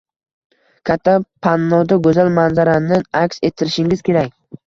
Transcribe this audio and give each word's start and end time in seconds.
katta 0.89 1.13
pannoda 1.47 1.99
go‘zal 2.09 2.33
manzarani 2.39 2.99
aks 3.23 3.43
ettirishingiz 3.51 4.05
kerak. 4.09 4.35